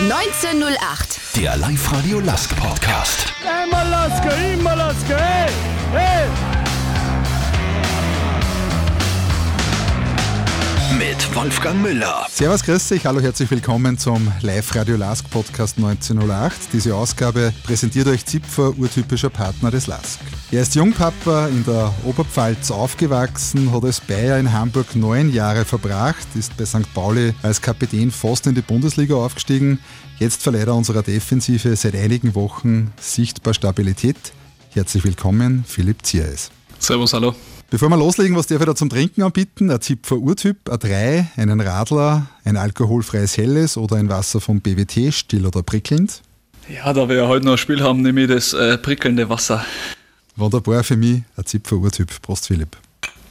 [0.00, 1.18] 1908.
[1.34, 3.32] Der Live-Radio Lask Podcast.
[3.42, 5.50] Immer Laske, immer Laske, hey,
[5.92, 6.57] hey.
[10.96, 12.26] Mit Wolfgang Müller.
[12.30, 16.72] Servus, grüß dich, hallo, herzlich willkommen zum Live-Radio Lask Podcast 1908.
[16.72, 20.18] Diese Ausgabe präsentiert euch Zipfer, urtypischer Partner des Lask.
[20.50, 26.26] Er ist Jungpapa in der Oberpfalz aufgewachsen, hat als Bayer in Hamburg neun Jahre verbracht,
[26.34, 26.92] ist bei St.
[26.94, 29.80] Pauli als Kapitän fast in die Bundesliga aufgestiegen.
[30.18, 34.16] Jetzt verleiht er unserer Defensive seit einigen Wochen sichtbar Stabilität.
[34.70, 36.50] Herzlich willkommen, Philipp Zieres.
[36.78, 37.34] Servus, hallo.
[37.70, 39.70] Bevor wir loslegen, was darf ich da zum Trinken anbieten?
[39.70, 45.12] Ein Zipfer Urtyp, ein 3, einen Radler, ein alkoholfreies Helles oder ein Wasser vom BWT,
[45.12, 46.22] still oder prickelnd?
[46.66, 49.62] Ja, da wir ja heute noch ein Spiel haben, nehme ich das äh, prickelnde Wasser.
[50.36, 52.22] Wunderbar für mich, ein Zipfer Urtyp.
[52.22, 52.74] Prost, Philipp.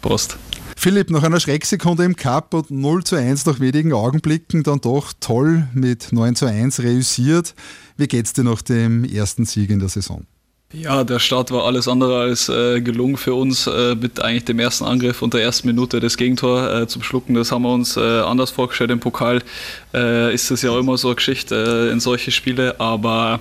[0.04, 0.38] Prost.
[0.76, 5.14] Philipp, nach einer Schrecksekunde im Cup und 0 zu 1 nach wenigen Augenblicken dann doch
[5.20, 7.56] toll mit 9 zu 1 reüssiert.
[7.98, 10.28] Wie geht's dir nach dem ersten Sieg in der Saison?
[10.74, 14.60] Ja, der Start war alles andere als äh, gelungen für uns äh, mit eigentlich dem
[14.60, 17.36] ersten Angriff und der ersten Minute des Gegentor äh, zum Schlucken.
[17.36, 18.92] Das haben wir uns äh, anders vorgestellt.
[18.92, 19.42] Im Pokal
[19.94, 23.40] äh, ist es ja auch immer so eine Geschichte äh, in solche Spiele, aber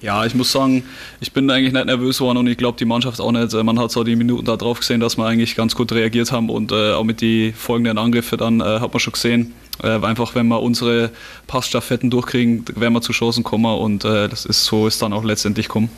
[0.00, 0.82] ja, ich muss sagen,
[1.20, 3.52] ich bin eigentlich nicht nervös geworden und ich glaube die Mannschaft auch nicht.
[3.52, 6.48] Man hat so die Minuten da drauf gesehen, dass wir eigentlich ganz gut reagiert haben
[6.48, 11.12] und auch mit den folgenden Angriffen dann hat man schon gesehen, einfach wenn wir unsere
[11.46, 15.68] Passstaffetten durchkriegen, werden wir zu Chancen kommen und das ist so ist dann auch letztendlich
[15.68, 15.88] kommen.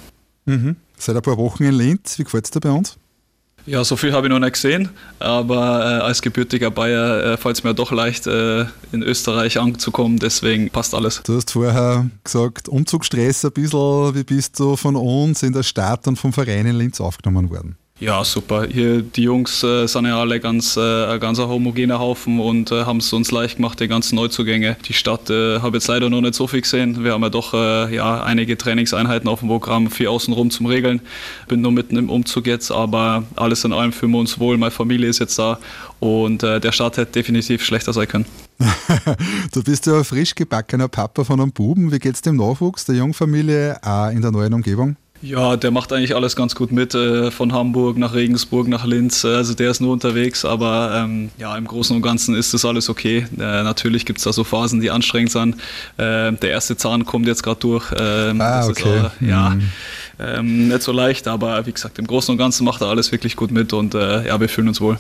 [0.45, 0.77] Mhm.
[0.99, 2.97] Seit ein paar Wochen in Linz, wie gefällt es dir bei uns?
[3.67, 7.57] Ja, so viel habe ich noch nicht gesehen, aber äh, als gebürtiger Bayer äh, fällt
[7.57, 11.23] es mir doch leicht, äh, in Österreich anzukommen, deswegen passt alles.
[11.25, 16.07] Du hast vorher gesagt, Umzugsstress ein bisschen, wie bist du von uns in der Stadt
[16.07, 17.79] und vom Verein in Linz aufgenommen worden?
[18.01, 18.67] Ja, super.
[18.67, 22.85] Hier, die Jungs äh, sind ja alle ganz, äh, ein ganz homogener Haufen und äh,
[22.85, 24.77] haben es uns leicht gemacht, die ganzen Neuzugänge.
[24.89, 27.05] Die Stadt äh, habe jetzt leider noch nicht so viel gesehen.
[27.05, 31.03] Wir haben ja doch äh, ja, einige Trainingseinheiten auf dem Programm, viel außenrum zum Regeln.
[31.47, 34.59] Bin nur mitten im Umzug jetzt, aber alles in allem fühlen wir uns wohl.
[34.59, 35.61] Meine Familie ist jetzt da
[36.01, 38.27] und äh, der Start hätte definitiv schlechter sein können.
[39.53, 41.93] du bist ja ein frisch gebackener Papa von einem Buben.
[41.93, 44.97] Wie geht es dem Nachwuchs der Jungfamilie auch in der neuen Umgebung?
[45.25, 49.25] Ja, der macht eigentlich alles ganz gut mit, äh, von Hamburg nach Regensburg nach Linz.
[49.25, 52.91] Also der ist nur unterwegs, aber ähm, ja, im Großen und Ganzen ist das alles
[52.91, 53.27] okay.
[53.39, 55.55] Äh, natürlich gibt es da so Phasen, die anstrengend sind.
[55.97, 57.91] Äh, der erste Zahn kommt jetzt gerade durch.
[57.99, 59.01] Ähm, ah, okay.
[59.01, 59.63] Auch, ja, mhm.
[60.19, 63.35] ähm, nicht so leicht, aber wie gesagt, im Großen und Ganzen macht er alles wirklich
[63.35, 64.99] gut mit und äh, ja, wir fühlen uns wohl.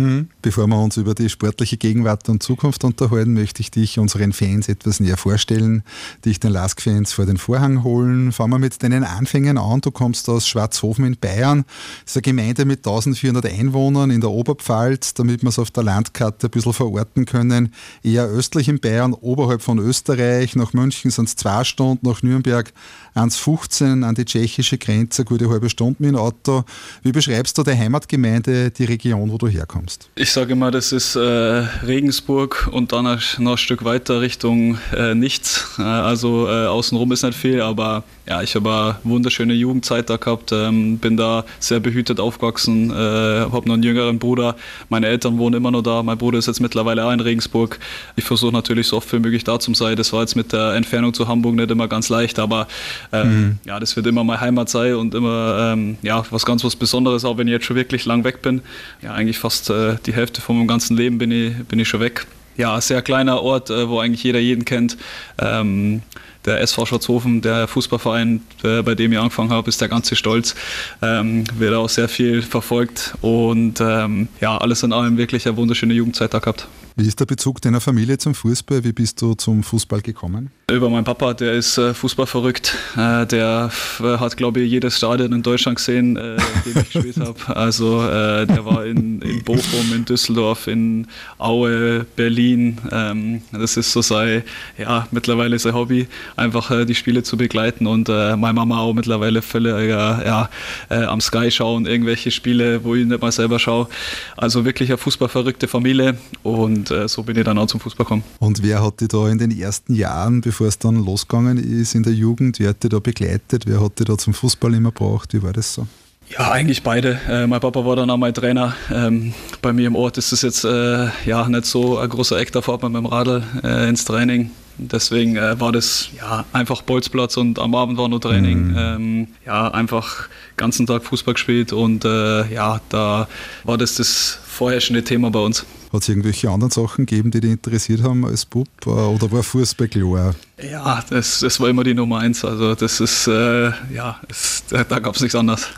[0.00, 0.28] Mhm.
[0.40, 4.68] Bevor wir uns über die sportliche Gegenwart und Zukunft unterhalten, möchte ich dich unseren Fans
[4.68, 5.82] etwas näher vorstellen,
[6.24, 8.32] dich den Lask-Fans vor den Vorhang holen.
[8.32, 9.82] Fangen wir mit deinen Anfängen an.
[9.82, 11.64] Du kommst aus Schwarzhofen in Bayern.
[12.04, 15.82] Das ist eine Gemeinde mit 1400 Einwohnern in der Oberpfalz, damit wir es auf der
[15.82, 17.74] Landkarte ein bisschen verorten können.
[18.02, 20.56] Eher östlich in Bayern, oberhalb von Österreich.
[20.56, 22.72] Nach München sind es zwei Stunden, nach Nürnberg
[23.14, 26.64] 1,15 an die tschechische Grenze, gute halbe Stunde mit dem Auto.
[27.02, 29.89] Wie beschreibst du die Heimatgemeinde, die Region, wo du herkommst?
[30.14, 33.04] Ich sage immer, das ist äh, Regensburg und dann
[33.38, 35.66] noch ein Stück weiter Richtung äh, nichts.
[35.78, 40.16] Äh, also äh, außenrum ist nicht viel, aber ja, ich habe eine wunderschöne Jugendzeit da
[40.16, 44.56] gehabt, ähm, bin da sehr behütet aufgewachsen, äh, habe noch einen jüngeren Bruder.
[44.88, 46.02] Meine Eltern wohnen immer noch da.
[46.02, 47.78] Mein Bruder ist jetzt mittlerweile auch in Regensburg.
[48.16, 49.96] Ich versuche natürlich so oft wie möglich da zu sein.
[49.96, 52.68] Das war jetzt mit der Entfernung zu Hamburg nicht immer ganz leicht, aber
[53.12, 53.58] ähm, mhm.
[53.64, 57.24] ja, das wird immer meine Heimat sein und immer ähm, ja, was ganz was Besonderes,
[57.24, 58.62] auch wenn ich jetzt schon wirklich lang weg bin.
[59.02, 62.00] Ja, eigentlich fast äh, die Hälfte von meinem ganzen Leben bin ich, bin ich schon
[62.00, 62.26] weg.
[62.56, 64.96] Ja, sehr kleiner Ort, äh, wo eigentlich jeder jeden kennt.
[65.38, 66.02] Ähm,
[66.44, 70.54] der SV Schwarzhofen, der Fußballverein, äh, bei dem ich angefangen habe, ist der ganze Stolz.
[71.02, 75.94] Ähm, wird auch sehr viel verfolgt und ähm, ja, alles in allem wirklich eine wunderschöne
[75.94, 76.66] Jugendzeit da gehabt.
[76.96, 78.84] Wie ist der Bezug deiner Familie zum Fußball?
[78.84, 80.50] Wie bist du zum Fußball gekommen?
[80.70, 82.76] Über meinen Papa, der ist äh, Fußball verrückt.
[82.96, 83.70] Äh, der
[84.00, 87.56] äh, hat, glaube ich, jedes Stadion in Deutschland gesehen, äh, in dem ich gespielt habe.
[87.56, 91.06] Also äh, der war in, in Bochum, in Düsseldorf, in
[91.38, 92.78] Aue, Berlin.
[92.92, 94.42] Ähm, das ist so sein,
[94.78, 97.86] ja, mittlerweile sein Hobby, einfach äh, die Spiele zu begleiten.
[97.86, 100.48] Und meine Mama auch mittlerweile völlig ja,
[100.88, 103.88] am Sky schauen, irgendwelche Spiele, wo ich nicht mal selber schaue.
[104.36, 108.22] Also wirklich eine fußballverrückte Familie und äh, so bin ich dann auch zum Fußball gekommen.
[108.38, 112.04] Und wer hat dich da in den ersten Jahren, bevor es dann losgegangen ist in
[112.04, 113.64] der Jugend, wer hat dich da begleitet?
[113.66, 115.34] Wer hat dich da zum Fußball immer gebracht?
[115.34, 115.86] Wie war das so?
[116.28, 117.20] Ja, eigentlich beide.
[117.28, 118.74] Äh, mein Papa war dann auch mein Trainer.
[118.92, 122.52] Ähm, bei mir im Ort ist es jetzt äh, ja nicht so ein großer Eck,
[122.52, 124.50] da fährt man mit dem Radl äh, ins Training.
[124.88, 128.68] Deswegen äh, war das ja einfach Bolzplatz und am Abend war nur Training.
[128.68, 128.76] Mhm.
[128.78, 133.28] Ähm, ja, einfach ganzen Tag Fußball gespielt und äh, ja, da
[133.64, 135.64] war das das vorherrschende Thema bei uns.
[135.92, 138.68] Hat es irgendwelche anderen Sachen gegeben, die dich interessiert haben als Bub?
[138.86, 140.34] Äh, oder war Fußball klar?
[140.70, 142.44] Ja, das, das war immer die Nummer eins.
[142.44, 145.68] Also das ist, äh, ja, es, da, da gab es nichts anderes.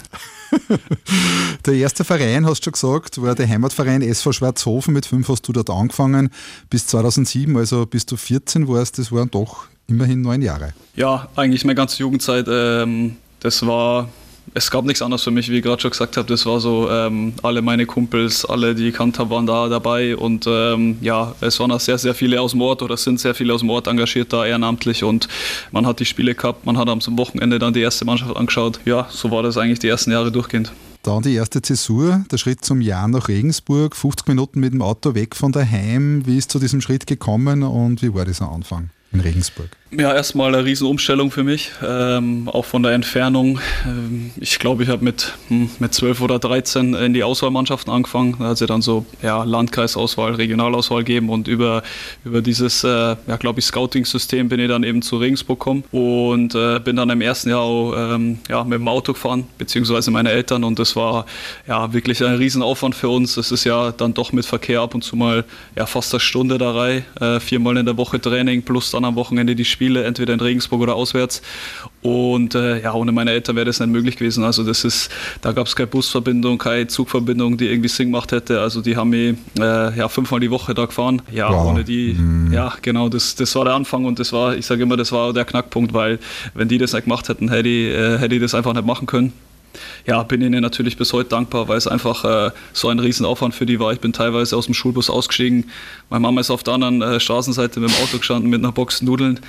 [1.66, 4.94] der erste Verein, hast du schon gesagt, war der Heimatverein SV Schwarzhofen.
[4.94, 6.30] Mit fünf hast du dort angefangen.
[6.70, 10.72] Bis 2007, also bis du 14 warst, das waren doch immerhin neun Jahre.
[10.94, 12.46] Ja, eigentlich meine ganze Jugendzeit.
[12.48, 14.08] Ähm, das war
[14.54, 16.28] es gab nichts anderes für mich, wie ich gerade schon gesagt habe.
[16.28, 20.16] Das war so, ähm, alle meine Kumpels, alle, die ich gekannt habe, waren da dabei.
[20.16, 23.34] Und ähm, ja, es waren auch sehr, sehr viele aus dem Ort oder sind sehr
[23.34, 25.04] viele aus dem Ort engagiert da ehrenamtlich.
[25.04, 25.28] Und
[25.70, 28.80] man hat die Spiele gehabt, man hat am Wochenende dann die erste Mannschaft angeschaut.
[28.84, 30.72] Ja, so war das eigentlich die ersten Jahre durchgehend.
[31.02, 35.14] Dann die erste Zäsur, der Schritt zum Jahr nach Regensburg, 50 Minuten mit dem Auto
[35.14, 36.24] weg von daheim.
[36.26, 39.68] Wie ist zu diesem Schritt gekommen und wie war dieser Anfang in Regensburg?
[39.94, 43.60] Ja, erstmal eine Riesenumstellung für mich, ähm, auch von der Entfernung.
[43.86, 48.36] Ähm, ich glaube, ich habe mit, hm, mit 12 oder 13 in die Auswahlmannschaften angefangen.
[48.38, 51.82] Da hat sie dann so ja, Landkreisauswahl, Regionalauswahl gegeben und über,
[52.24, 56.54] über dieses, äh, ja, glaube ich, Scouting-System bin ich dann eben zu Regensburg gekommen und
[56.54, 60.30] äh, bin dann im ersten Jahr auch ähm, ja, mit dem Auto gefahren, beziehungsweise meine
[60.30, 61.26] Eltern und das war
[61.68, 63.36] ja wirklich ein Riesenaufwand für uns.
[63.36, 65.44] Es ist ja dann doch mit Verkehr ab und zu mal
[65.76, 69.16] ja, fast eine Stunde da rein, äh, viermal in der Woche Training plus dann am
[69.16, 71.42] Wochenende die Spiele Spiele, entweder in Regensburg oder auswärts.
[72.02, 74.44] Und äh, ja, ohne meine Eltern wäre das nicht möglich gewesen.
[74.44, 75.10] Also das ist,
[75.40, 78.60] da gab es keine Busverbindung, keine Zugverbindung, die irgendwie Sinn gemacht hätte.
[78.60, 81.22] Also die haben mich äh, ja, fünfmal die Woche da gefahren.
[81.32, 81.66] Ja, wow.
[81.66, 82.52] ohne die, mhm.
[82.52, 85.32] ja genau, das, das war der Anfang und das war, ich sage immer, das war
[85.32, 86.18] der Knackpunkt, weil
[86.54, 89.06] wenn die das nicht gemacht hätten, hätte ich, äh, hätte ich das einfach nicht machen
[89.06, 89.32] können
[90.06, 93.66] ja, bin ihnen natürlich bis heute dankbar, weil es einfach äh, so ein Riesenaufwand für
[93.66, 93.92] die war.
[93.92, 95.70] Ich bin teilweise aus dem Schulbus ausgestiegen.
[96.10, 99.02] Meine Mama ist auf der anderen äh, Straßenseite mit dem Auto gestanden mit einer Box
[99.02, 99.40] Nudeln.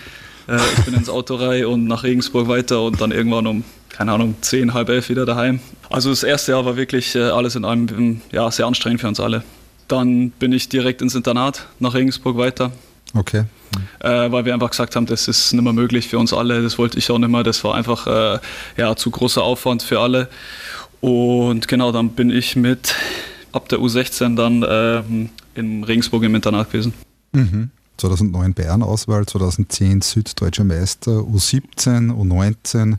[0.47, 4.11] Äh, ich bin ins Auto rein und nach Regensburg weiter und dann irgendwann um, keine
[4.11, 5.59] Ahnung, zehn, halb elf wieder daheim.
[5.89, 9.07] Also das erste Jahr war wirklich äh, alles in allem ähm, ja, sehr anstrengend für
[9.07, 9.43] uns alle.
[9.87, 12.71] Dann bin ich direkt ins Internat nach Regensburg weiter.
[13.13, 13.43] Okay.
[13.99, 16.77] Äh, weil wir einfach gesagt haben, das ist nicht mehr möglich für uns alle, das
[16.77, 18.39] wollte ich auch nicht mehr, das war einfach äh,
[18.77, 20.29] ja, zu großer Aufwand für alle.
[21.01, 22.95] Und genau, dann bin ich mit
[23.51, 25.03] ab der U16 dann äh,
[25.59, 26.93] in Regensburg im Internat gewesen.
[27.33, 27.71] Mhm.
[27.97, 32.97] 2009 Bayern-Auswahl, 2010 Süddeutscher Meister, U17, U19,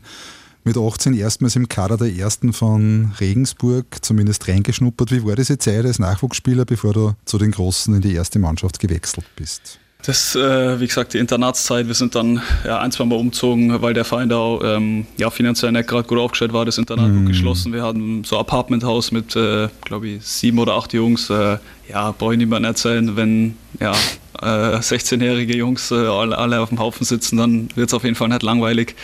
[0.63, 5.11] mit 18 erstmals im Kader der ersten von Regensburg zumindest reingeschnuppert.
[5.11, 8.79] Wie war diese Zeit als Nachwuchsspieler, bevor du zu den Großen in die erste Mannschaft
[8.79, 9.79] gewechselt bist?
[10.05, 11.87] Das, äh, wie gesagt, die Internatszeit.
[11.87, 15.31] Wir sind dann ja, ein, zwei Mal umgezogen, weil der Verein da auch, ähm, ja,
[15.31, 16.63] finanziell nicht gerade gut aufgestellt war.
[16.63, 17.25] Das Internat mm.
[17.25, 17.73] geschlossen.
[17.73, 21.31] Wir hatten so ein Apartmenthaus mit, äh, glaube ich, sieben oder acht Jungs.
[21.31, 21.57] Äh,
[21.89, 23.93] ja, brauche ich niemandem erzählen, wenn ja,
[24.41, 28.15] 16-jährige äh, Jungs äh, alle, alle, auf dem Haufen sitzen, dann wird es auf jeden
[28.15, 28.95] Fall nicht langweilig.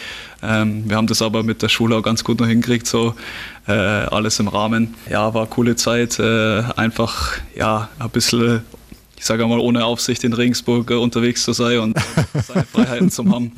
[0.44, 3.16] Ähm, wir haben das aber mit der Schule auch ganz gut noch hingekriegt, so
[3.68, 4.96] äh, alles im Rahmen.
[5.10, 6.20] Ja, war eine coole Zeit.
[6.20, 8.62] einfach ja, ein bisschen
[9.22, 11.98] ich sage mal, ohne Aufsicht in Regensburg äh, unterwegs zu sein und
[12.44, 13.52] seine Freiheiten zu haben.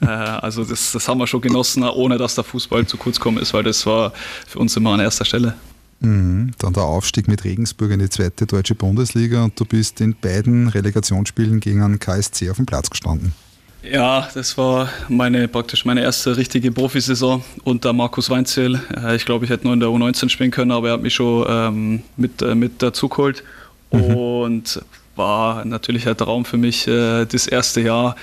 [0.00, 3.36] Äh, also das, das haben wir schon genossen, ohne dass der Fußball zu kurz gekommen
[3.36, 4.14] ist, weil das war
[4.46, 5.56] für uns immer an erster Stelle.
[6.00, 6.52] Mhm.
[6.56, 10.68] Dann der Aufstieg mit Regensburg in die zweite deutsche Bundesliga und du bist in beiden
[10.68, 13.34] Relegationsspielen gegen einen KSC auf dem Platz gestanden.
[13.82, 18.80] Ja, das war meine praktisch meine erste richtige Profisaison unter Markus Weinzel.
[18.96, 21.14] Äh, ich glaube, ich hätte nur in der U19 spielen können, aber er hat mich
[21.14, 23.44] schon ähm, mit, äh, mit dazu geholt.
[23.92, 24.16] Mhm.
[24.16, 24.80] Und
[25.20, 28.16] war natürlich ein Traum für mich, äh, das erste Jahr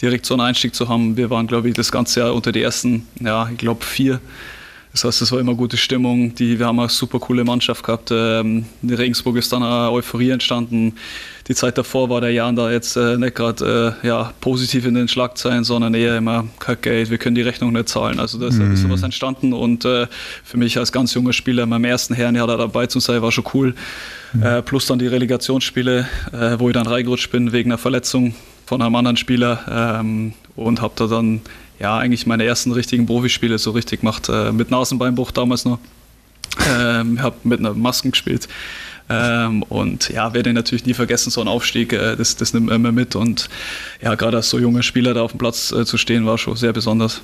[0.00, 1.16] direkt so einen Einstieg zu haben.
[1.16, 4.20] Wir waren, glaube ich, das ganze Jahr unter die ersten, ja, ich glaube, vier.
[4.92, 6.34] Das heißt, es war immer gute Stimmung.
[6.34, 8.10] Die, wir haben eine super coole Mannschaft gehabt.
[8.10, 10.94] Ähm, in Regensburg ist dann eine Euphorie entstanden.
[11.48, 14.94] Die Zeit davor war der Jan da jetzt äh, nicht gerade äh, ja, positiv in
[14.94, 18.20] den Schlagzeilen, sondern eher immer kein Geld, wir können die Rechnung nicht zahlen.
[18.20, 18.76] Also da ist mhm.
[18.76, 20.06] sowas entstanden und äh,
[20.44, 23.32] für mich als ganz junger Spieler in meinem ersten Herrenjahr da dabei zu sein, war
[23.32, 23.74] schon cool.
[24.34, 24.42] Mhm.
[24.42, 28.34] Äh, plus dann die Relegationsspiele, äh, wo ich dann reingerutscht bin wegen einer Verletzung
[28.66, 31.40] von einem anderen Spieler ähm, und habe da dann
[31.78, 35.78] ja eigentlich meine ersten richtigen Profispiele so richtig gemacht, äh, mit Nasenbeinbruch damals noch.
[36.68, 38.48] Ähm, habe mit einer Masken gespielt.
[39.10, 42.76] Ähm, und ja, werde natürlich nie vergessen, so ein Aufstieg, äh, das, das nimmt man
[42.76, 43.16] immer mit.
[43.16, 43.48] Und
[44.02, 46.56] ja, gerade als so junger Spieler da auf dem Platz äh, zu stehen, war schon
[46.56, 47.22] sehr besonders.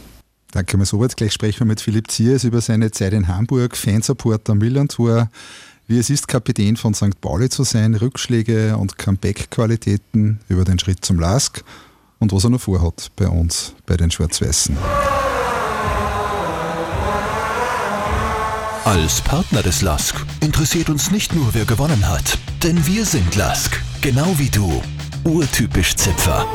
[0.52, 1.16] Danke, mal so weit.
[1.16, 5.28] Gleich sprechen wir mit Philipp Ziers über seine Zeit in Hamburg, Fansupport am Millantor,
[5.86, 7.20] wie es ist, Kapitän von St.
[7.20, 11.62] Pauli zu sein, Rückschläge und Comeback-Qualitäten über den Schritt zum Lask
[12.24, 14.76] und was er noch vorhat bei uns, bei den Schwarz-Weißen.
[18.84, 23.78] Als Partner des LASK interessiert uns nicht nur, wer gewonnen hat, denn wir sind LASK,
[24.00, 24.82] genau wie du.
[25.24, 26.46] Urtypisch Zipfer.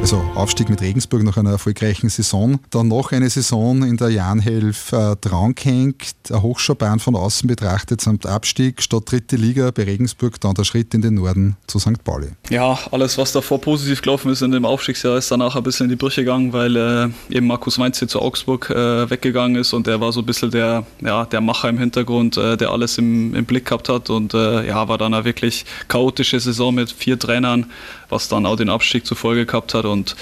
[0.00, 2.60] Also Aufstieg mit Regensburg nach einer erfolgreichen Saison.
[2.70, 8.24] Dann noch eine Saison in der Jahnhelf äh, drangehängt, eine Hochschaubahn von außen betrachtet samt
[8.24, 12.02] Abstieg statt dritte Liga bei Regensburg, dann der Schritt in den Norden zu St.
[12.04, 12.28] Pauli.
[12.48, 15.90] Ja, alles was davor positiv gelaufen ist in dem Aufstiegsjahr ist danach ein bisschen in
[15.90, 19.86] die Brüche gegangen, weil äh, eben Markus Weinz hier zu Augsburg äh, weggegangen ist und
[19.86, 23.34] der war so ein bisschen der, ja, der Macher im Hintergrund, äh, der alles im,
[23.34, 27.18] im Blick gehabt hat und äh, ja, war dann eine wirklich chaotische Saison mit vier
[27.18, 27.66] Trainern,
[28.08, 29.84] was dann auch den Abstieg zur Folge gehabt hat.
[29.84, 30.16] Und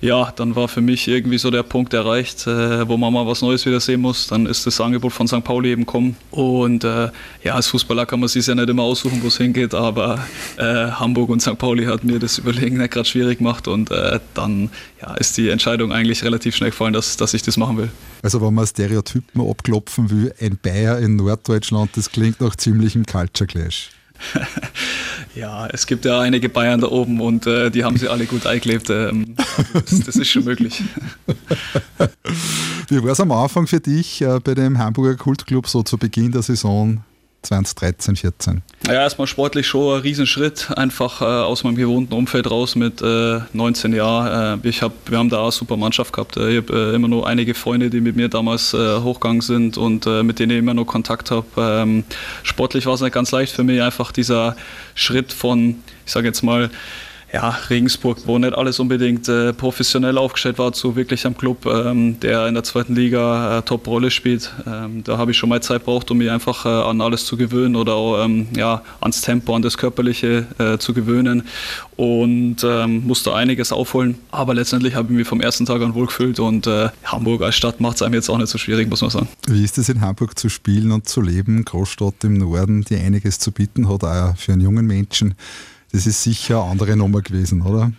[0.00, 3.42] ja, dann war für mich irgendwie so der Punkt erreicht, äh, wo man mal was
[3.42, 4.26] Neues wieder sehen muss.
[4.26, 5.44] Dann ist das Angebot von St.
[5.44, 6.16] Pauli eben gekommen.
[6.30, 7.10] Und äh,
[7.42, 10.26] ja, als Fußballer kann man sich ja nicht immer aussuchen, wo es hingeht, aber
[10.56, 11.58] äh, Hamburg und St.
[11.58, 13.68] Pauli hat mir das Überlegen nicht gerade schwierig gemacht.
[13.68, 17.56] Und äh, dann ja, ist die Entscheidung eigentlich relativ schnell gefallen, dass, dass ich das
[17.56, 17.90] machen will.
[18.22, 23.46] Also wenn man Stereotypen abklopfen will, ein Bayer in Norddeutschland, das klingt nach ziemlichem Culture
[23.46, 23.90] Clash.
[25.34, 28.46] ja, es gibt ja einige Bayern da oben und äh, die haben sie alle gut
[28.46, 28.90] eingelebt.
[28.90, 29.36] Ähm,
[29.72, 30.82] das, das, ist schon möglich.
[32.88, 36.32] Wie war es am Anfang für dich äh, bei dem Hamburger Kultclub so zu Beginn
[36.32, 37.02] der Saison?
[37.46, 38.62] 2013, 14?
[38.86, 43.40] Ja, erstmal sportlich schon ein Riesenschritt, einfach äh, aus meinem gewohnten Umfeld raus mit äh,
[43.52, 44.60] 19 Jahren.
[44.62, 46.36] Äh, ich hab, wir haben da eine super Mannschaft gehabt.
[46.36, 49.78] Äh, ich habe äh, immer noch einige Freunde, die mit mir damals äh, hochgegangen sind
[49.78, 51.46] und mit denen ich immer noch Kontakt habe.
[51.56, 52.04] Ähm,
[52.42, 54.56] sportlich war es nicht ganz leicht für mich, einfach dieser
[54.94, 56.70] Schritt von, ich sage jetzt mal,
[57.32, 62.20] ja, Regensburg, wo nicht alles unbedingt äh, professionell aufgestellt war, zu wirklich einem Club, ähm,
[62.20, 64.52] der in der zweiten Liga äh, Top-Rolle spielt.
[64.66, 67.36] Ähm, da habe ich schon mal Zeit braucht, um mich einfach äh, an alles zu
[67.36, 71.42] gewöhnen oder auch, ähm, ja, ans Tempo, an das Körperliche äh, zu gewöhnen
[71.96, 74.16] und ähm, musste einiges aufholen.
[74.30, 77.80] Aber letztendlich habe ich mich vom ersten Tag an wohlgefühlt und äh, Hamburg als Stadt
[77.80, 79.28] macht es einem jetzt auch nicht so schwierig, muss man sagen.
[79.48, 81.64] Wie ist es in Hamburg zu spielen und zu leben?
[81.64, 85.34] Großstadt im Norden, die einiges zu bieten hat, auch für einen jungen Menschen
[85.96, 87.90] das ist sicher eine andere Nummer gewesen, oder?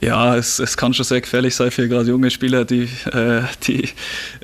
[0.00, 3.88] Ja, es, es kann schon sehr gefährlich sein für gerade junge Spieler, die, äh, die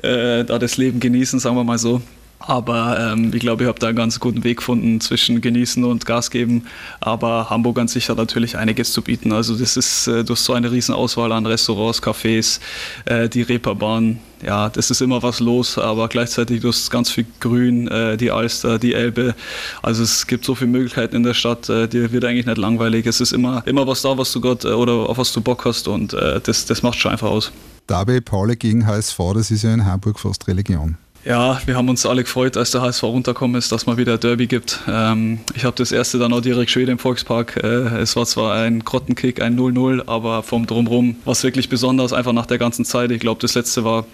[0.01, 2.01] äh, da das Leben genießen, sagen wir mal so.
[2.45, 6.05] Aber ähm, ich glaube, ich habe da einen ganz guten Weg gefunden zwischen genießen und
[6.05, 6.65] Gas geben.
[6.99, 9.31] Aber Hamburg an sich hat natürlich einiges zu bieten.
[9.31, 12.59] Also das ist, äh, du hast so eine riesen Auswahl an Restaurants, Cafés,
[13.05, 14.19] äh, die Reeperbahn.
[14.45, 18.29] Ja, das ist immer was los, aber gleichzeitig du hast ganz viel Grün, äh, die
[18.29, 19.35] Alster, die Elbe.
[19.81, 23.05] Also es gibt so viele Möglichkeiten in der Stadt, äh, dir wird eigentlich nicht langweilig.
[23.05, 25.63] Es ist immer, immer was da, was du Gott äh, oder auf was du Bock
[25.63, 27.53] hast und äh, das, das macht schon einfach aus.
[27.87, 30.97] Dabei Pauli gegen HSV, das ist ja in Hamburg fast Religion.
[31.25, 34.45] Ja, wir haben uns alle gefreut, als der HSV runtergekommen ist, dass man wieder Derby
[34.45, 34.81] gibt.
[34.89, 37.61] Ähm, ich habe das erste dann auch direkt schön im Volkspark.
[37.63, 42.11] Äh, es war zwar ein Grottenkick, ein 0-0, aber vom Drumherum war es wirklich besonders,
[42.11, 43.09] einfach nach der ganzen Zeit.
[43.11, 44.05] Ich glaube, das letzte war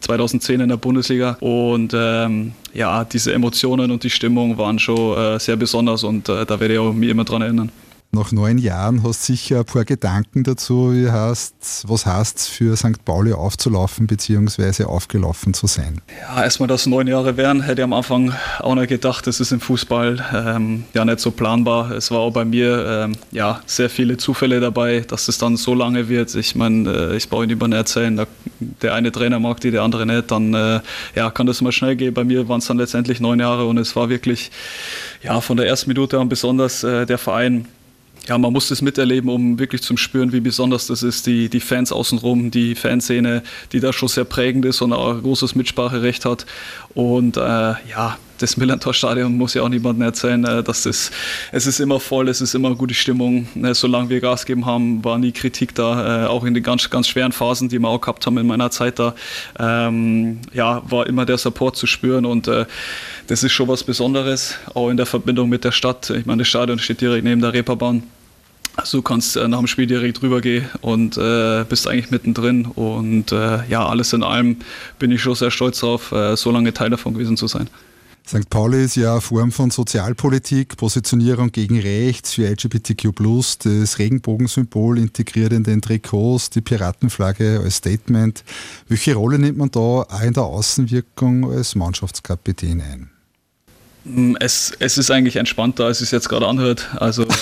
[0.00, 1.36] 2010 hm, in der Bundesliga.
[1.38, 6.44] Und ähm, ja, diese Emotionen und die Stimmung waren schon äh, sehr besonders und äh,
[6.44, 7.70] da werde ich auch mich immer dran erinnern
[8.16, 12.76] nach neun Jahren hast sicher ein paar Gedanken dazu, wie heißt, was heißt es für
[12.76, 13.04] St.
[13.04, 14.84] Pauli aufzulaufen bzw.
[14.84, 16.00] aufgelaufen zu sein?
[16.20, 19.52] Ja, erstmal, dass neun Jahre wären, hätte ich am Anfang auch nicht gedacht, das ist
[19.52, 21.92] im Fußball ähm, ja nicht so planbar.
[21.92, 25.74] Es war auch bei mir ähm, ja, sehr viele Zufälle dabei, dass es dann so
[25.74, 26.34] lange wird.
[26.34, 28.26] Ich meine, äh, ich brauche nicht erzählen,
[28.82, 30.80] der eine Trainer mag die, der andere nicht, dann äh,
[31.14, 32.14] ja, kann das mal schnell gehen.
[32.14, 34.50] Bei mir waren es dann letztendlich neun Jahre und es war wirklich
[35.22, 37.66] ja, von der ersten Minute an besonders äh, der Verein
[38.26, 41.26] ja, man muss das miterleben, um wirklich zu spüren, wie besonders das ist.
[41.26, 43.42] Die, die Fans außenrum, die Fanszene,
[43.72, 46.44] die da schon sehr prägend ist und auch großes Mitspracherecht hat.
[46.94, 51.10] Und äh, ja, das Millantor-Stadion muss ja auch niemandem erzählen, äh, dass das,
[51.52, 53.46] es ist immer voll, es ist immer gute Stimmung.
[53.62, 56.24] Äh, solange wir Gas geben haben, war nie Kritik da.
[56.24, 58.70] Äh, auch in den ganz, ganz schweren Phasen, die wir auch gehabt haben in meiner
[58.70, 59.14] Zeit da,
[59.58, 62.66] ähm, ja, war immer der Support zu spüren und äh,
[63.28, 66.10] das ist schon was Besonderes, auch in der Verbindung mit der Stadt.
[66.10, 68.02] Ich meine, das Stadion steht direkt neben der Reeperbahn.
[68.76, 72.66] Also du kannst äh, nach dem Spiel direkt rübergehen und äh, bist eigentlich mittendrin.
[72.66, 74.58] Und äh, ja, alles in allem
[74.98, 77.68] bin ich schon sehr stolz darauf, äh, so lange Teil davon gewesen zu sein.
[78.28, 78.50] St.
[78.50, 83.12] Pauli ist ja eine Form von Sozialpolitik, Positionierung gegen Rechts für LGBTQ+,
[83.62, 88.42] das Regenbogensymbol integriert in den Trikots, die Piratenflagge als Statement.
[88.88, 93.15] Welche Rolle nimmt man da auch in der Außenwirkung als Mannschaftskapitän ein?
[94.06, 96.88] Mm, es, es ist eigentlich entspannter, als es jetzt gerade anhört.
[96.96, 97.26] Also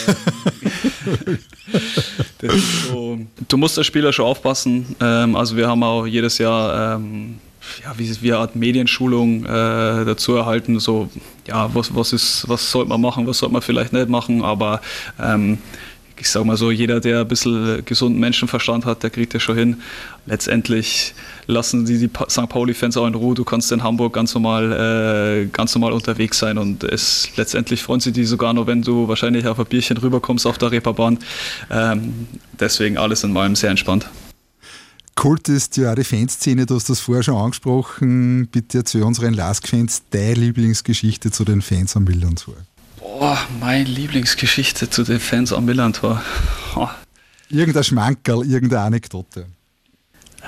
[2.89, 3.19] so,
[3.49, 4.97] du musst als Spieler schon aufpassen.
[5.01, 7.39] Ähm, also wir haben auch jedes Jahr ähm,
[7.83, 10.79] ja, wie, wie eine Art Medienschulung äh, dazu erhalten.
[10.81, 11.09] So,
[11.47, 14.81] ja, was, was, ist, was sollte man machen, was sollte man vielleicht nicht machen, aber
[15.21, 15.59] ähm,
[16.25, 19.57] ich sage mal so, jeder, der ein bisschen gesunden Menschenverstand hat, der kriegt das schon
[19.57, 19.83] hin.
[20.25, 21.15] Letztendlich
[21.47, 22.49] lassen die, die St.
[22.49, 23.35] Pauli-Fans auch in Ruhe.
[23.35, 28.01] Du kannst in Hamburg ganz normal, äh, ganz normal unterwegs sein und es letztendlich freuen
[28.01, 31.19] sie die sogar noch, wenn du wahrscheinlich auf ein Bierchen rüberkommst auf der Reeperbahn.
[31.71, 32.27] Ähm,
[32.59, 34.09] deswegen alles in allem sehr entspannt.
[35.17, 38.49] Kult ist ja auch die Fanszene, du hast das vorher schon angesprochen.
[38.51, 42.57] Bitte erzähl unseren Lask-Fans deine Lieblingsgeschichte zu den Fans am Millantor.
[43.17, 46.23] Boah, meine Lieblingsgeschichte zu den Fans am Millantor.
[46.77, 46.89] Oh.
[47.49, 49.47] Irgendein Schmankerl, irgendeine Anekdote.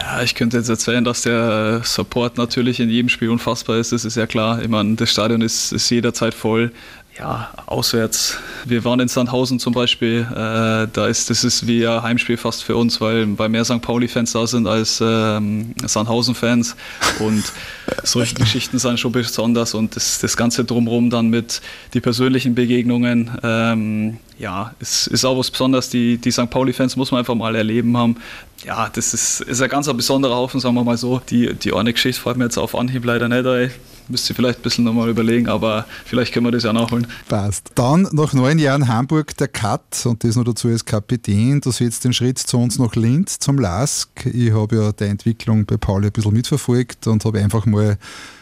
[0.01, 4.05] Ja, ich könnte jetzt erzählen, dass der Support natürlich in jedem Spiel unfassbar ist, das
[4.05, 4.61] ist ja klar.
[4.61, 6.73] Ich meine, das Stadion ist, ist jederzeit voll
[7.19, 8.39] ja, auswärts.
[8.65, 10.27] Wir waren in Sandhausen zum Beispiel.
[10.31, 13.81] Äh, da ist, das ist wie ein Heimspiel fast für uns, weil, weil mehr St.
[13.81, 16.77] Pauli-Fans da sind als ähm, Sandhausen-Fans.
[17.21, 17.45] Und
[18.03, 19.73] solche Geschichten sind schon besonders.
[19.75, 21.63] Und das, das Ganze drumherum dann mit
[21.95, 23.31] die persönlichen Begegnungen.
[23.43, 25.89] Ähm, ja, es ist auch was Besonderes.
[25.89, 26.51] Die, die St.
[26.51, 28.17] Pauli-Fans muss man einfach mal erleben haben.
[28.65, 31.23] Ja, das ist, ist ein ganz besonderer Haufen, sagen wir mal so.
[31.31, 33.71] Die, die eine Geschichte fällt mir jetzt auf Anhieb leider nicht ein.
[34.09, 37.07] Müsst ihr vielleicht ein bisschen nochmal überlegen, aber vielleicht können wir das ja nachholen.
[37.29, 37.73] Passt.
[37.75, 41.61] Dann nach neun Jahren Hamburg der Cut und das noch dazu als Kapitän.
[41.61, 44.27] Du setzt den Schritt zu uns nach Linz zum LASK.
[44.27, 47.99] Ich habe ja die Entwicklung bei Pauli ein bisschen mitverfolgt und habe einfach mal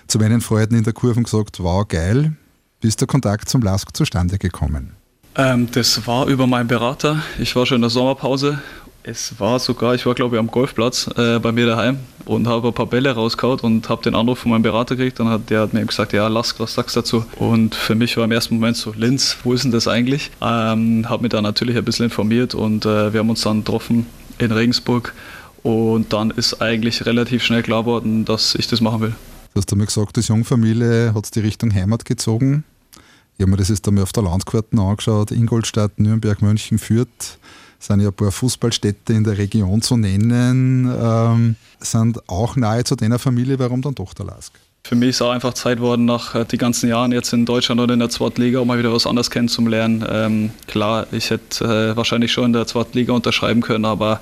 [0.06, 2.36] zu meinen Freunden in der Kurve gesagt, wow, geil.
[2.80, 4.92] Wie ist der Kontakt zum LASK zustande gekommen?
[5.36, 7.22] Ähm, das war über meinen Berater.
[7.38, 8.60] Ich war schon in der Sommerpause
[9.06, 12.68] es war sogar, ich war glaube ich am Golfplatz äh, bei mir daheim und habe
[12.68, 15.20] ein paar Bälle rausgehauen und habe den Anruf von meinem Berater gekriegt.
[15.20, 17.24] Dann hat der hat mir gesagt, ja, Lask, was sagst du dazu?
[17.36, 20.30] Und für mich war im ersten Moment so, Linz, wo ist denn das eigentlich?
[20.40, 24.06] Ähm, habe mich da natürlich ein bisschen informiert und äh, wir haben uns dann getroffen
[24.38, 25.14] in Regensburg
[25.62, 29.14] und dann ist eigentlich relativ schnell klar geworden, dass ich das machen will.
[29.52, 32.64] Du hast mir gesagt, als Jungfamilie hat es die Richtung Heimat gezogen.
[33.36, 37.38] Ich habe mir das jetzt einmal auf der Landkarte angeschaut, Ingolstadt, Nürnberg, München, Fürth
[37.84, 42.96] sind ja ein paar Fußballstädte in der Region zu nennen, ähm, sind auch nahe zu
[42.96, 43.58] deiner Familie.
[43.58, 44.52] Warum dann doch der Lask?
[44.86, 47.80] Für mich ist auch einfach Zeit worden, nach äh, den ganzen Jahren jetzt in Deutschland
[47.80, 50.04] oder in der zweiten Liga, um mal wieder was anderes kennenzulernen.
[50.06, 54.20] Ähm, klar, ich hätte äh, wahrscheinlich schon in der zweiten Liga unterschreiben können, aber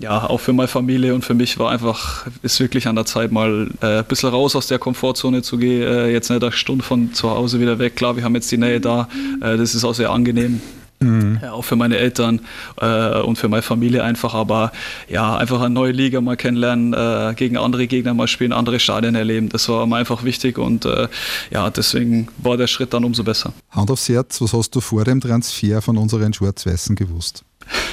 [0.00, 3.32] ja, auch für meine Familie und für mich war einfach, ist wirklich an der Zeit,
[3.32, 5.80] mal äh, ein bisschen raus aus der Komfortzone zu gehen.
[5.80, 7.96] Äh, jetzt nicht eine Stunde von zu Hause wieder weg.
[7.96, 9.08] Klar, wir haben jetzt die Nähe da,
[9.40, 10.60] äh, das ist auch sehr angenehm.
[11.02, 11.38] Mhm.
[11.42, 12.40] Ja, auch für meine Eltern
[12.80, 14.72] äh, und für meine Familie einfach, aber
[15.08, 19.14] ja, einfach eine neue Liga mal kennenlernen, äh, gegen andere Gegner mal spielen, andere Stadien
[19.14, 19.48] erleben.
[19.48, 21.08] Das war mir einfach wichtig und äh,
[21.50, 23.52] ja, deswegen war der Schritt dann umso besser.
[23.70, 27.44] Hand aufs Herz, was hast du vor dem Transfer von unseren Schwarz-Weißen gewusst?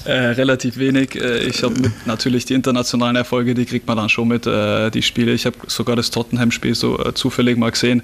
[0.05, 1.15] äh, relativ wenig.
[1.15, 5.01] Äh, ich habe natürlich die internationalen Erfolge, die kriegt man dann schon mit, äh, die
[5.01, 5.31] Spiele.
[5.33, 8.03] Ich habe sogar das Tottenham-Spiel so äh, zufällig mal gesehen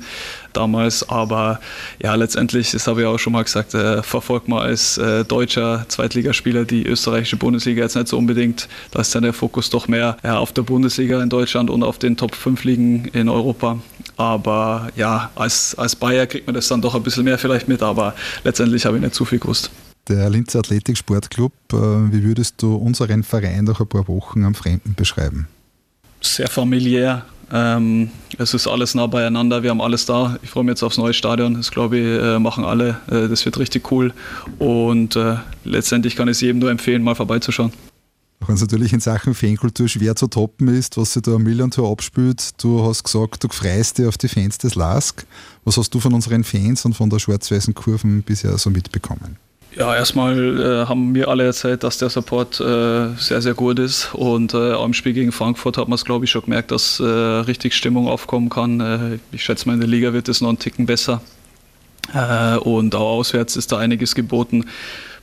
[0.53, 1.60] damals, aber
[2.01, 6.65] ja, letztendlich, das habe ich auch schon mal gesagt, äh, verfolgt man als deutscher Zweitligaspieler
[6.65, 8.67] die österreichische Bundesliga jetzt nicht so unbedingt.
[8.91, 11.99] Da ist dann der Fokus doch mehr ja, auf der Bundesliga in Deutschland und auf
[11.99, 13.79] den Top 5 Ligen in Europa.
[14.15, 17.83] Aber ja, als, als Bayer kriegt man das dann doch ein bisschen mehr vielleicht mit,
[17.83, 19.69] aber letztendlich habe ich nicht zu viel gewusst
[20.10, 21.52] der Linzer Athletik Sportclub.
[21.72, 25.48] Äh, wie würdest du unseren Verein nach ein paar Wochen am Fremden beschreiben?
[26.22, 27.26] Sehr familiär.
[27.52, 30.38] Ähm, es ist alles nah beieinander, wir haben alles da.
[30.41, 31.54] Ich freue mich jetzt aufs neue Stadion.
[31.54, 32.98] Das glaube ich, äh, machen alle.
[33.08, 34.13] Äh, das wird richtig cool.
[34.60, 35.17] Und
[35.63, 37.72] letztendlich kann ich es jedem nur empfehlen, mal vorbeizuschauen.
[38.39, 41.43] Auch wenn es natürlich in Sachen Fankultur schwer zu toppen ist, was sich da am
[41.43, 42.62] Millantor abspielt.
[42.62, 45.26] Du hast gesagt, du freust dich auf die Fans des LASK.
[45.65, 49.38] Was hast du von unseren Fans und von der schwarz-weißen Kurven bisher so mitbekommen?
[49.77, 54.11] Ja, erstmal äh, haben mir alle erzählt, dass der Support äh, sehr, sehr gut ist.
[54.13, 56.99] Und äh, auch im Spiel gegen Frankfurt hat man es, glaube ich, schon gemerkt, dass
[56.99, 58.79] äh, richtig Stimmung aufkommen kann.
[58.79, 61.21] Äh, ich schätze mal, in der Liga wird es noch einen Ticken besser.
[62.11, 64.65] Äh, und auch auswärts ist da einiges geboten.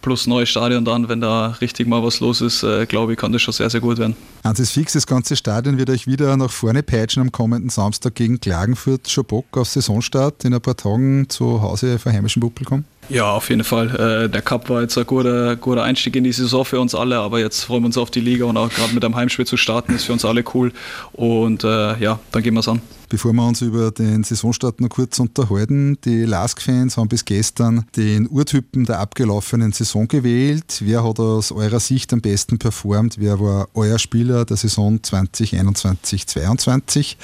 [0.03, 3.41] Plus neues Stadion dann, wenn da richtig mal was los ist, glaube ich, kann das
[3.41, 4.15] schon sehr, sehr gut werden.
[4.59, 8.39] Ist fix, das ganze Stadion wird euch wieder nach vorne peitschen am kommenden Samstag gegen
[8.39, 9.09] Klagenfurt.
[9.09, 12.85] Schon Bock auf Saisonstart in ein paar Tagen zu Hause vor heimischem Publikum?
[13.09, 14.25] Ja, auf jeden Fall.
[14.25, 17.19] Äh, der Cup war jetzt ein guter, guter Einstieg in die Saison für uns alle,
[17.19, 19.57] aber jetzt freuen wir uns auf die Liga und auch gerade mit einem Heimspiel zu
[19.57, 20.73] starten, ist für uns alle cool.
[21.13, 22.81] Und äh, ja, dann gehen wir es an.
[23.11, 28.27] Bevor wir uns über den Saisonstart noch kurz unterhalten, die LASK-Fans haben bis gestern den
[28.29, 30.81] Urtypen der abgelaufenen Saison gewählt.
[30.81, 33.17] Wer hat aus eurer Sicht am besten performt?
[33.19, 37.17] Wer war euer Spieler der Saison 2021-22?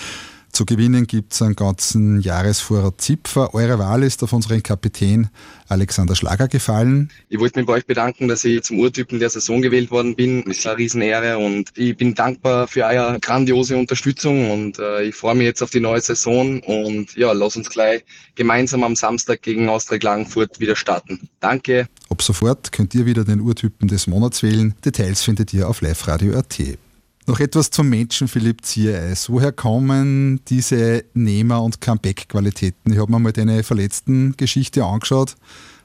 [0.53, 3.55] Zu gewinnen gibt es einen ganzen Jahresvorrat Zipfer.
[3.55, 5.29] Eure Wahl ist auf unseren Kapitän
[5.69, 7.11] Alexander Schlager gefallen.
[7.29, 10.45] Ich wollte mich bei euch bedanken, dass ich zum Urtypen der Saison gewählt worden bin.
[10.45, 15.15] Das ist eine Riesenehre und ich bin dankbar für eure grandiose Unterstützung und äh, ich
[15.15, 19.43] freue mich jetzt auf die neue Saison und ja, lass uns gleich gemeinsam am Samstag
[19.43, 21.29] gegen Austria Klagenfurt wieder starten.
[21.39, 21.89] Danke.
[22.09, 24.75] Ab sofort könnt ihr wieder den Urtypen des Monats wählen.
[24.85, 26.59] Details findet ihr auf liveradio.at.
[27.31, 29.31] Noch etwas zum Menschen Philipp Ziereis.
[29.31, 32.93] Woher kommen diese Nehmer- und Comeback-Qualitäten?
[32.93, 35.37] Ich habe mir mal deine verletzten Geschichte angeschaut.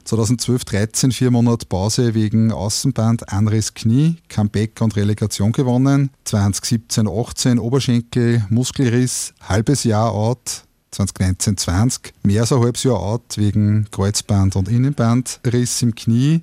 [0.06, 6.10] 2012, 13, vier Monate Pause wegen Außenband, Anriss Knie, Comeback und Relegation gewonnen.
[6.24, 10.64] 2017, 18 Oberschenkel, Muskelriss, halbes Jahr out.
[10.90, 16.40] 2019, 20 mehr als ein halbes Jahr out wegen Kreuzband und Innenbandriss im Knie.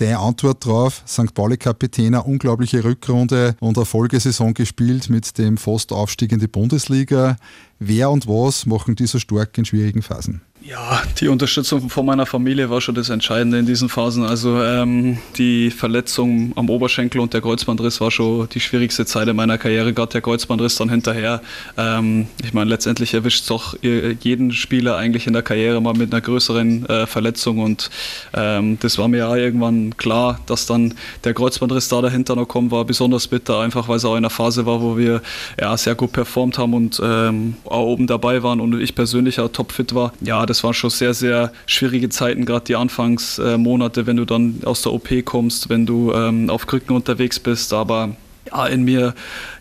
[0.00, 1.34] Deine Antwort darauf, St.
[1.34, 7.36] Pauli-Kapitän, unglaubliche Rückrunde und eine Folgesaison gespielt mit dem Fastaufstieg in die Bundesliga.
[7.82, 10.42] Wer und was machen die so stark in schwierigen Phasen?
[10.62, 14.24] Ja, die Unterstützung von meiner Familie war schon das Entscheidende in diesen Phasen.
[14.24, 19.36] Also ähm, die Verletzung am Oberschenkel und der Kreuzbandriss war schon die schwierigste Zeit in
[19.36, 19.94] meiner Karriere.
[19.94, 21.40] Gerade der Kreuzbandriss dann hinterher.
[21.78, 26.12] Ähm, ich meine, letztendlich erwischt es doch jeden Spieler eigentlich in der Karriere mal mit
[26.12, 27.88] einer größeren äh, Verletzung und
[28.34, 32.70] ähm, das war mir ja irgendwann klar, dass dann der Kreuzbandriss da dahinter noch kommt,
[32.70, 35.22] war besonders bitter, einfach weil es auch in einer Phase war, wo wir
[35.58, 39.94] ja sehr gut performt haben und ähm, oben dabei waren und ich persönlich auch topfit
[39.94, 40.12] war.
[40.20, 44.82] Ja, das waren schon sehr, sehr schwierige Zeiten, gerade die Anfangsmonate, wenn du dann aus
[44.82, 47.72] der OP kommst, wenn du ähm, auf Krücken unterwegs bist.
[47.72, 49.14] Aber ja, in mir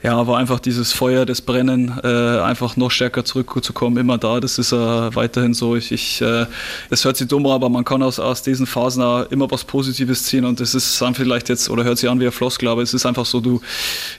[0.03, 4.39] ja, war einfach dieses Feuer, das Brennen, äh, einfach noch stärker zurückzukommen, immer da.
[4.39, 4.75] Das ist äh,
[5.15, 5.75] weiterhin so.
[5.75, 6.45] Ich, ich äh,
[6.89, 10.23] es hört sich dumm an, aber man kann aus, aus diesen Phasen immer was Positives
[10.23, 12.81] ziehen und es ist dann vielleicht jetzt, oder hört sich an wie ein Floskel, aber
[12.81, 13.61] es ist einfach so, du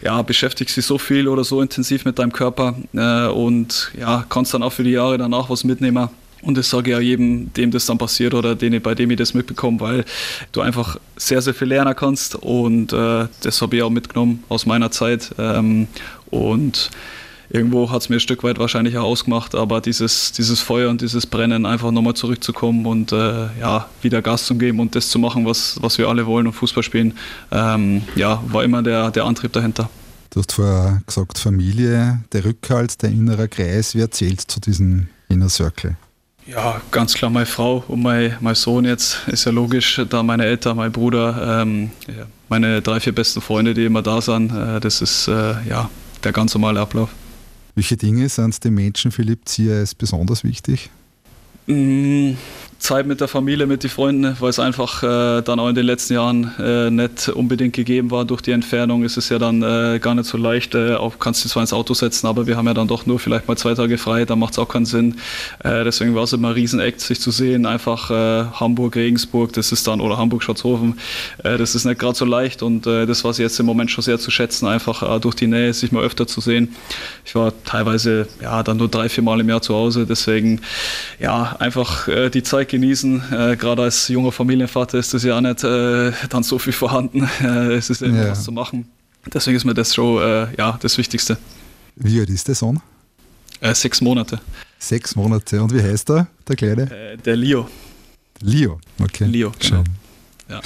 [0.03, 4.55] ja, beschäftigst dich so viel oder so intensiv mit deinem Körper äh, und ja, kannst
[4.55, 6.09] dann auch für die Jahre danach was mitnehmen.
[6.43, 9.19] Und das sage ich auch jedem, dem das dann passiert oder denen, bei dem ich
[9.19, 10.05] das mitbekomme, weil
[10.53, 12.35] du einfach sehr, sehr viel lernen kannst.
[12.35, 15.35] Und äh, das habe ich auch mitgenommen aus meiner Zeit.
[15.39, 15.89] Ähm,
[16.31, 16.91] und
[17.51, 21.01] irgendwo hat es mir ein Stück weit wahrscheinlich auch ausgemacht, aber dieses, dieses Feuer und
[21.01, 25.19] dieses Brennen, einfach nochmal zurückzukommen und äh, ja, wieder Gas zu geben und das zu
[25.19, 27.15] machen, was, was wir alle wollen und Fußball spielen,
[27.51, 29.91] ähm, ja, war immer der, der Antrieb dahinter.
[30.31, 35.49] Du hast vorher gesagt, Familie, der Rückhalt, der innere Kreis, wer zählt zu diesem Inner
[35.49, 35.97] Circle?
[36.47, 40.45] Ja, ganz klar meine Frau und mein, mein Sohn jetzt, ist ja logisch, da meine
[40.45, 44.81] Eltern, mein Bruder, ähm, ja, meine drei, vier besten Freunde, die immer da sind, äh,
[44.81, 45.89] das ist äh, ja
[46.25, 47.11] der ganz normale Ablauf.
[47.75, 50.91] Welche Dinge sind dem Menschen Philipp Zier besonders wichtig?
[52.81, 55.85] Zeit mit der Familie, mit den Freunden, weil es einfach äh, dann auch in den
[55.85, 58.25] letzten Jahren äh, nicht unbedingt gegeben war.
[58.25, 60.75] Durch die Entfernung ist es ja dann äh, gar nicht so leicht.
[60.75, 63.19] Äh, auch kannst du zwar ins Auto setzen, aber wir haben ja dann doch nur
[63.19, 65.17] vielleicht mal zwei Tage frei, da macht es auch keinen Sinn.
[65.63, 67.67] Äh, deswegen war es immer ein Riesenakt, sich zu sehen.
[67.67, 70.99] Einfach äh, Hamburg, Regensburg, das ist dann, oder Hamburg-Schatzhofen,
[71.43, 74.31] das ist nicht gerade so leicht und das war jetzt im Moment schon sehr zu
[74.31, 76.75] schätzen, einfach durch die Nähe sich mal öfter zu sehen.
[77.25, 80.61] Ich war teilweise ja dann nur drei, vier Mal im Jahr zu Hause, deswegen
[81.19, 83.23] ja einfach die Zeit genießen.
[83.33, 87.29] Äh, Gerade als junger Familienvater ist das ja auch nicht äh, dann so viel vorhanden.
[87.41, 88.31] Äh, es ist immer ja.
[88.31, 88.87] was zu machen.
[89.33, 91.39] Deswegen ist mir das schon äh, ja, das Wichtigste.
[91.97, 92.81] Wie alt ist der Sohn?
[93.61, 94.41] Äh, sechs Monate.
[94.79, 95.63] Sechs Monate.
[95.63, 96.83] Und wie heißt er, der Kleine?
[96.91, 97.69] Äh, der Leo.
[98.41, 99.25] Leo, okay.
[99.25, 99.85] Leo, genau.
[100.49, 100.61] Ja.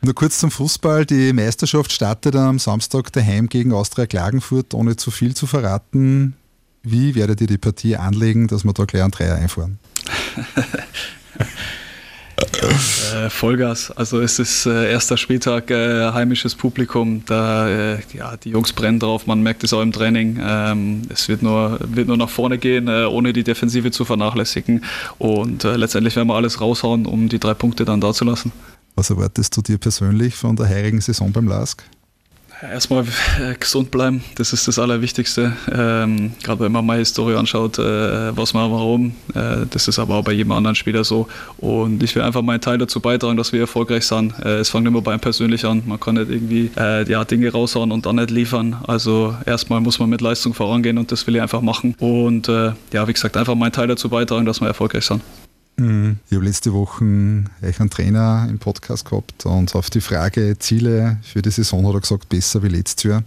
[0.00, 1.04] Nur kurz zum Fußball.
[1.06, 6.36] Die Meisterschaft startet am Samstag daheim gegen Austria Klagenfurt, ohne zu viel zu verraten.
[6.82, 9.78] Wie werdet ihr die Partie anlegen, dass wir da gleich einen Dreier einfahren?
[13.14, 13.90] äh, Vollgas.
[13.90, 17.22] Also es ist äh, erster Spieltag, äh, heimisches Publikum.
[17.26, 19.26] Da, äh, ja, die Jungs brennen drauf.
[19.26, 20.38] Man merkt es auch im Training.
[20.40, 24.84] Ähm, es wird nur, wird nur nach vorne gehen, äh, ohne die Defensive zu vernachlässigen.
[25.18, 28.52] Und äh, letztendlich werden wir alles raushauen, um die drei Punkte dann da zu lassen.
[28.94, 31.84] Was erwartest du dir persönlich von der heurigen Saison beim LASK?
[32.62, 35.52] Erstmal äh, gesund bleiben, das ist das Allerwichtigste.
[35.70, 40.14] Ähm, Gerade wenn man meine Historie anschaut, äh, was man warum, äh, das ist aber
[40.14, 41.28] auch bei jedem anderen Spieler so.
[41.58, 44.32] Und ich will einfach meinen Teil dazu beitragen, dass wir erfolgreich sind.
[44.42, 45.82] Äh, es fängt immer bei einem persönlich an.
[45.84, 48.76] Man kann nicht irgendwie äh, ja, Dinge raushauen und dann nicht liefern.
[48.86, 51.94] Also erstmal muss man mit Leistung vorangehen und das will ich einfach machen.
[51.98, 55.20] Und äh, ja, wie gesagt, einfach meinen Teil dazu beitragen, dass wir erfolgreich sind.
[55.76, 56.18] Mhm.
[56.28, 61.42] Ich habe letzte Woche einen Trainer im Podcast gehabt und auf die Frage Ziele für
[61.42, 63.22] die Saison hat er gesagt, besser wie letztes Jahr.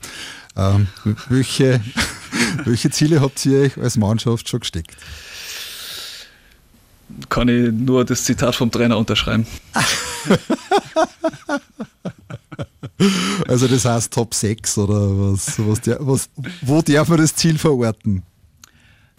[0.55, 0.87] Ähm,
[1.29, 1.79] welche,
[2.65, 4.97] welche Ziele habt ihr euch als Mannschaft schon gesteckt?
[7.29, 9.45] Kann ich nur das Zitat vom Trainer unterschreiben.
[13.47, 16.29] also das heißt Top 6 oder was, was, der, was
[16.61, 18.23] wo darf man das Ziel verorten?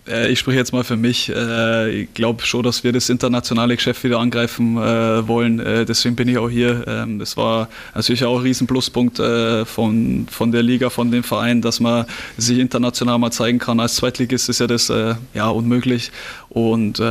[0.06, 1.28] Äh, ich spreche jetzt mal für mich.
[1.28, 5.58] Äh, ich glaube schon, dass wir das internationale Geschäft wieder angreifen äh, wollen.
[5.86, 6.84] Deswegen bin ich auch hier.
[6.86, 11.60] Ähm, das war natürlich auch ein riesen Pluspunkt von, von der Liga, von dem Verein,
[11.62, 13.80] dass man sich international mal zeigen kann.
[13.80, 14.92] Als Zweitligist ist ja das
[15.34, 16.10] ja unmöglich.
[16.48, 17.02] Und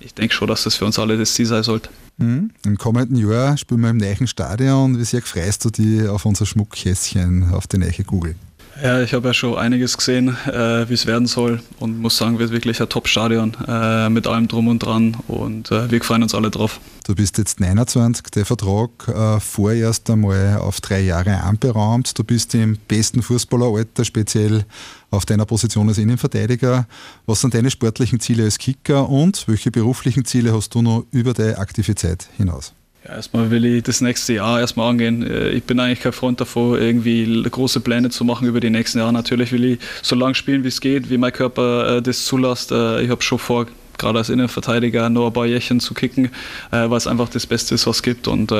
[0.00, 1.88] ich denke schon, dass das für uns alle das Ziel sein sollte.
[2.18, 2.50] Mhm.
[2.64, 4.98] Im kommenden Jahr spielen wir im neuen Stadion.
[4.98, 8.36] Wie sehr freust du dich auf unser Schmuckkästchen, auf die neue Google?
[8.82, 12.38] Ja, ich habe ja schon einiges gesehen, äh, wie es werden soll und muss sagen,
[12.38, 16.34] wird wirklich ein Top-Stadion äh, mit allem drum und dran und äh, wir freuen uns
[16.34, 16.78] alle drauf.
[17.06, 22.18] Du bist jetzt 29, der Vertrag äh, vorerst einmal auf drei Jahre anberaumt.
[22.18, 24.64] Du bist im besten Fußballeralter, speziell
[25.10, 26.86] auf deiner Position als Innenverteidiger.
[27.24, 31.32] Was sind deine sportlichen Ziele als Kicker und welche beruflichen Ziele hast du noch über
[31.32, 32.74] deine aktive Zeit hinaus?
[33.06, 35.22] Ja, erstmal will ich das nächste Jahr erstmal angehen.
[35.22, 38.98] Äh, ich bin eigentlich kein Freund davon, irgendwie große Pläne zu machen über die nächsten
[38.98, 39.12] Jahre.
[39.12, 42.72] Natürlich will ich so lange spielen, wie es geht, wie mein Körper äh, das zulässt.
[42.72, 43.66] Äh, ich habe schon vor,
[43.98, 46.28] gerade als Innenverteidiger nur ein paar Jährchen zu kicken,
[46.70, 48.28] weil es einfach das Beste ist, was es gibt.
[48.28, 48.50] Und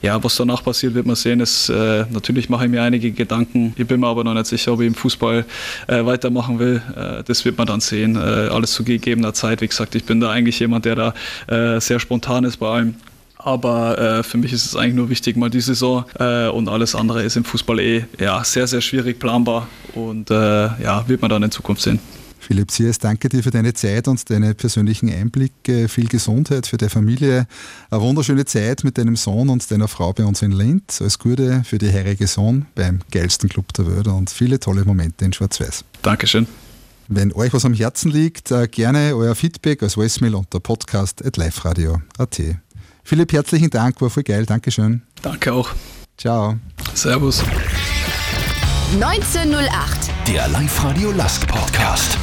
[0.00, 1.42] ja, was danach passiert, wird man sehen.
[1.42, 3.74] Es, natürlich mache ich mir einige Gedanken.
[3.76, 5.44] Ich bin mir aber noch nicht sicher, ob ich im Fußball
[5.86, 6.80] weitermachen will.
[7.26, 8.16] das wird man dann sehen.
[8.16, 9.60] alles zu gegebener Zeit.
[9.60, 12.94] Wie gesagt, ich bin da eigentlich jemand, der da sehr spontan ist bei allem.
[13.42, 16.94] Aber äh, für mich ist es eigentlich nur wichtig, mal die Saison äh, und alles
[16.94, 21.30] andere ist im Fußball eh ja, sehr, sehr schwierig planbar und äh, ja, wird man
[21.30, 21.98] dann in Zukunft sehen.
[22.40, 25.88] Philipp Siers, danke dir für deine Zeit und deine persönlichen Einblicke.
[25.88, 27.46] Viel Gesundheit für deine Familie.
[27.90, 31.00] Eine wunderschöne Zeit mit deinem Sohn und deiner Frau bei uns in Linz.
[31.00, 35.24] Alles Gute für die herrige Sohn beim geilsten Club der Welt und viele tolle Momente
[35.24, 35.84] in Schwarz-Weiß.
[36.02, 36.48] Dankeschön.
[37.06, 42.40] Wenn euch was am Herzen liegt, äh, gerne euer Feedback als Voicemail unter podcast.liferadio.at.
[43.10, 44.46] Philipp, herzlichen Dank, war voll geil.
[44.46, 45.02] Dankeschön.
[45.20, 45.70] Danke auch.
[46.16, 46.60] Ciao.
[46.94, 47.42] Servus.
[48.94, 50.12] 1908.
[50.28, 52.16] Der Live-Radio Last Podcast.